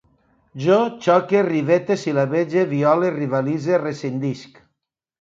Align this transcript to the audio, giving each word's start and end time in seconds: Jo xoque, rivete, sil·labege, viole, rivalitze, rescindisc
Jo 0.63 0.77
xoque, 1.07 1.43
rivete, 1.49 1.99
sil·labege, 2.07 2.65
viole, 2.75 3.15
rivalitze, 3.21 3.81
rescindisc 3.87 4.63